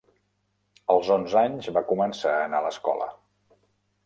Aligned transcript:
Als 0.93 1.11
onze 1.17 1.39
anys 1.43 1.69
va 1.77 1.83
començar 1.93 2.35
a 2.39 2.41
anar 2.49 2.63
a 2.63 2.67
l'escola. 2.71 3.11